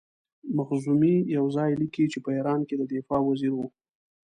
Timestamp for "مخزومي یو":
0.57-1.45